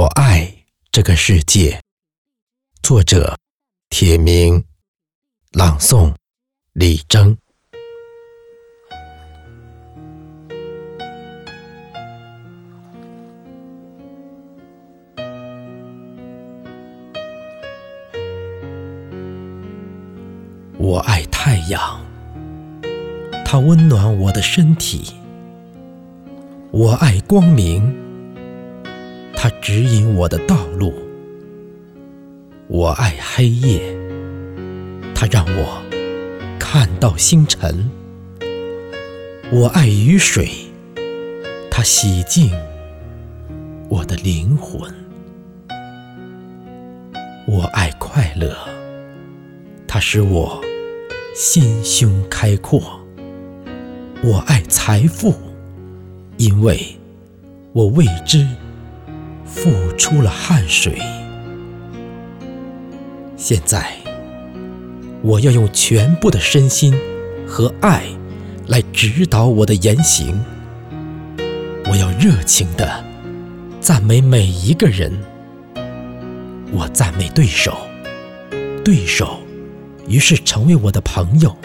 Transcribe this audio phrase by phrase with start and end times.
[0.00, 0.50] 我爱
[0.90, 1.78] 这个世界。
[2.82, 3.36] 作者：
[3.90, 4.64] 铁明，
[5.52, 6.14] 朗诵：
[6.72, 7.36] 李征。
[20.78, 22.00] 我爱太阳，
[23.44, 25.12] 它温暖我的身体；
[26.70, 27.94] 我爱光明，
[29.42, 30.92] 它指引我的道路；
[32.66, 33.80] 我爱黑夜，
[35.14, 35.82] 它让我
[36.58, 37.74] 看到星辰；
[39.50, 40.50] 我爱雨水，
[41.70, 42.50] 它洗净
[43.88, 44.92] 我的灵魂；
[47.46, 48.54] 我爱快乐，
[49.88, 50.62] 它使我。
[51.34, 53.00] 心胸开阔，
[54.22, 55.32] 我爱财富，
[56.36, 56.78] 因为
[57.72, 58.46] 我为之
[59.52, 60.96] 付出了汗水。
[63.36, 63.96] 现在，
[65.22, 66.96] 我要用全部的身心
[67.46, 68.04] 和爱
[68.68, 70.40] 来指导我的言行。
[71.90, 73.04] 我要热情地
[73.80, 75.12] 赞美每一个人。
[76.72, 77.76] 我赞美对手，
[78.84, 79.40] 对手。
[80.06, 81.56] 于是成为我的朋友，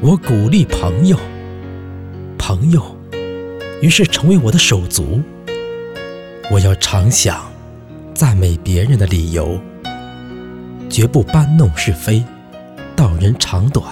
[0.00, 1.18] 我鼓励朋友，
[2.38, 2.82] 朋友，
[3.80, 5.20] 于是成为我的手足。
[6.50, 7.44] 我要常想
[8.14, 9.60] 赞美别人的理由，
[10.88, 12.24] 绝不搬弄是非，
[12.96, 13.84] 道人长短。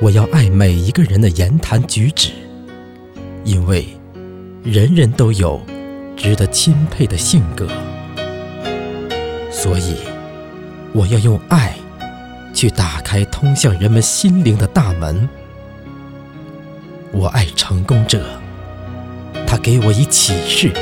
[0.00, 2.30] 我要爱每一个人的言谈举止，
[3.44, 3.86] 因为
[4.62, 5.60] 人人都有
[6.16, 7.66] 值得钦佩的性格，
[9.50, 9.96] 所以。
[10.92, 11.76] 我要用爱
[12.52, 15.28] 去打开通向人们心灵的大门。
[17.12, 18.26] 我爱成功者，
[19.46, 20.72] 他给我以启示；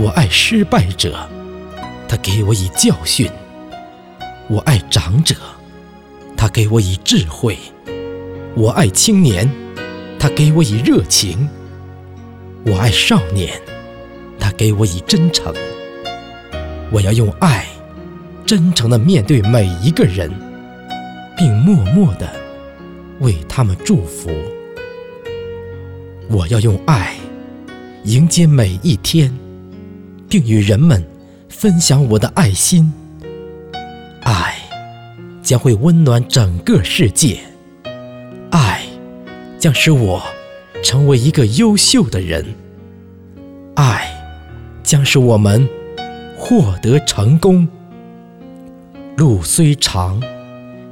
[0.00, 1.28] 我爱失败者，
[2.06, 3.28] 他给我以教训；
[4.48, 5.34] 我爱长者，
[6.36, 7.56] 他给我以智慧；
[8.54, 9.50] 我爱青年，
[10.16, 11.48] 他给我以热情；
[12.64, 13.60] 我爱少年，
[14.38, 15.52] 他给我以真诚。
[16.92, 17.66] 我要用爱。
[18.46, 20.32] 真诚地面对每一个人，
[21.36, 22.26] 并默默地
[23.18, 24.30] 为他们祝福。
[26.30, 27.14] 我要用爱
[28.04, 29.30] 迎接每一天，
[30.28, 31.04] 并与人们
[31.48, 32.92] 分享我的爱心。
[34.22, 34.56] 爱
[35.42, 37.38] 将会温暖整个世界，
[38.50, 38.82] 爱
[39.58, 40.22] 将使我
[40.82, 42.44] 成为一个优秀的人，
[43.74, 44.10] 爱
[44.82, 45.66] 将使我们
[46.36, 47.66] 获得成功。
[49.16, 50.22] 路虽长，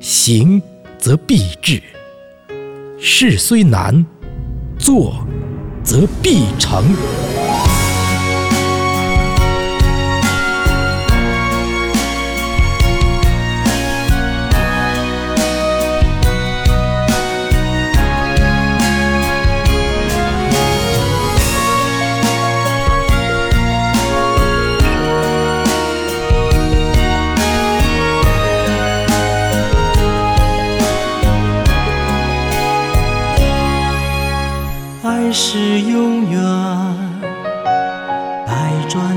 [0.00, 0.60] 行
[0.98, 1.80] 则必至；
[2.98, 4.04] 事虽难，
[4.78, 5.14] 做
[5.84, 6.82] 则必成。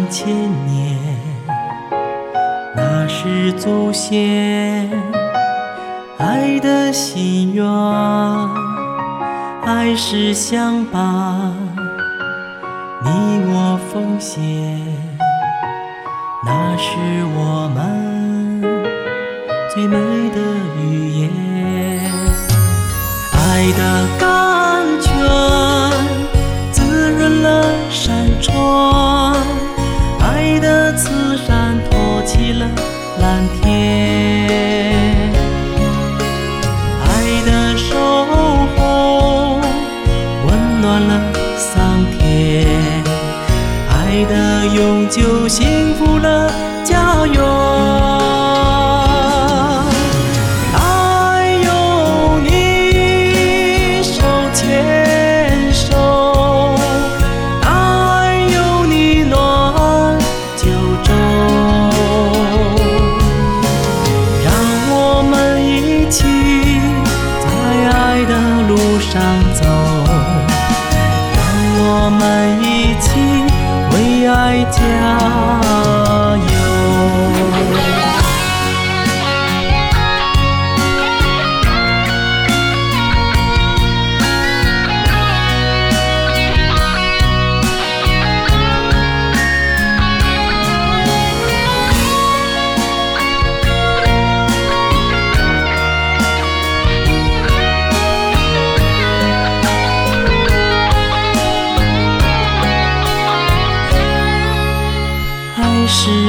[0.10, 0.28] 千
[0.66, 0.98] 年，
[2.76, 4.90] 那是祖先
[6.18, 7.64] 爱的心愿，
[9.64, 11.54] 爱是相伴，
[13.04, 13.10] 你
[13.46, 14.42] 我奉献，
[16.44, 16.98] 那是
[17.38, 18.64] 我们
[19.72, 19.96] 最美
[20.32, 20.40] 的
[20.82, 21.30] 语言，
[23.32, 24.28] 爱的感
[25.02, 25.29] 觉。
[69.12, 69.20] 上
[69.56, 69.64] 走
[71.34, 71.42] 让
[71.82, 72.22] 我们
[72.62, 73.10] 一起
[73.92, 75.69] 为爱加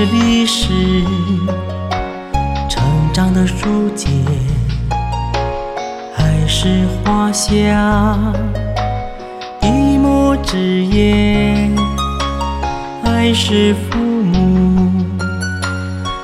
[0.00, 0.64] 是历史
[2.70, 2.82] 成
[3.12, 4.10] 长的书简，
[6.16, 8.18] 还是画下
[9.60, 10.56] 一抹纸
[10.86, 11.76] 烟？
[13.04, 14.90] 还是父母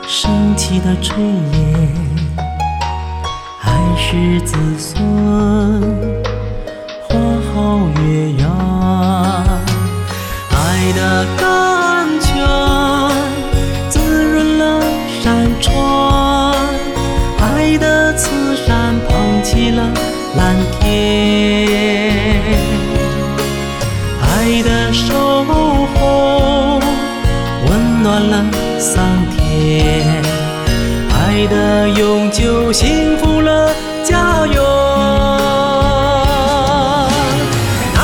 [0.09, 1.91] 生气的炊烟？
[3.61, 4.97] 还是子孙
[7.03, 7.15] 花
[7.53, 8.49] 好月圆？
[10.51, 11.76] 爱的歌
[28.29, 28.45] 了
[28.79, 30.23] 桑田，
[31.13, 33.71] 爱的永久幸福了
[34.03, 34.57] 家园。
[37.95, 37.99] 哪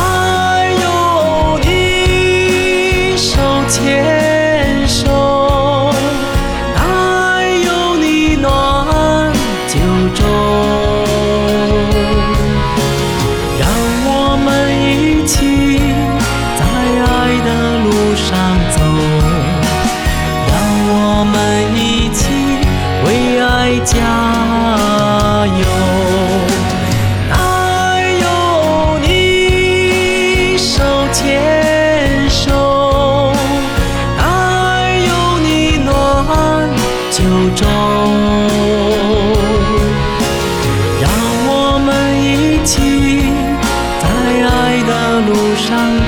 [0.83, 5.93] 有你手牵手？
[6.77, 9.33] 哪有你暖
[9.69, 9.75] 九
[10.15, 10.25] 州？
[13.59, 13.69] 让
[14.07, 14.09] 我
[14.45, 14.47] 们
[14.79, 15.81] 一起
[16.57, 16.61] 在
[17.07, 17.11] 爱
[17.45, 17.49] 的
[17.85, 18.31] 路上
[18.71, 18.79] 走。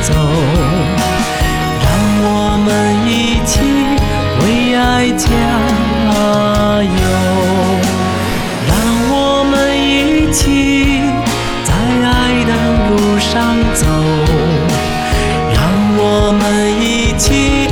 [0.02, 0.12] 走
[1.82, 1.86] 让
[2.26, 2.28] 我
[2.64, 2.68] 们
[3.06, 3.10] 一
[3.46, 3.60] 起
[4.40, 5.28] 为爱加
[6.82, 7.02] 油
[8.68, 8.72] 让
[9.10, 11.00] 我们一起
[11.64, 11.72] 在
[12.06, 12.52] 爱的
[12.90, 13.86] 路上走
[15.52, 15.58] 让
[15.96, 16.02] 我
[16.32, 16.42] 们
[16.80, 17.63] 一起